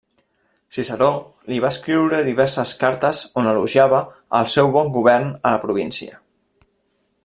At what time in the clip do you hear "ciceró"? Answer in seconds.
0.77-1.09